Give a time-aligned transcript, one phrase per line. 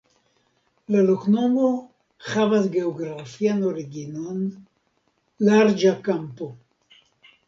[0.93, 1.65] La loknomo
[2.29, 4.39] havas geografian originon:
[5.49, 6.49] larĝa kampo.